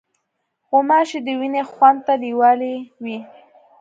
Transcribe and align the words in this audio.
غوماشې 0.67 1.19
د 1.25 1.27
وینې 1.39 1.63
خوند 1.71 1.99
ته 2.05 2.13
لیوالې 2.23 2.73
وي. 3.03 3.17